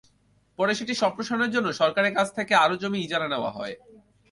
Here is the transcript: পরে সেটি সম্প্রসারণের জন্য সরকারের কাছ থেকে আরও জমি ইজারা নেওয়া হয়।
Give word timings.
পরে 0.59 0.73
সেটি 0.79 0.93
সম্প্রসারণের 1.01 1.53
জন্য 1.55 1.67
সরকারের 1.81 2.15
কাছ 2.17 2.27
থেকে 2.37 2.53
আরও 2.63 2.75
জমি 2.81 2.99
ইজারা 3.01 3.27
নেওয়া 3.33 3.51
হয়। 3.57 3.75